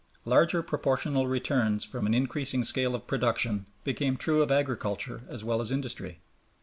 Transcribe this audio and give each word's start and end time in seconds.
Larger 0.25 0.63
proportional 0.63 1.27
returns 1.27 1.83
from 1.83 2.07
an 2.07 2.15
increasing 2.15 2.63
scale 2.63 2.95
of 2.95 3.05
production 3.05 3.67
became 3.83 4.17
true 4.17 4.41
of 4.41 4.51
agriculture 4.51 5.21
as 5.29 5.43
well 5.43 5.61
as 5.61 5.71
industry. 5.71 6.21